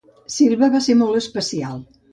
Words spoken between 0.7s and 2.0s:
va ser molt especial.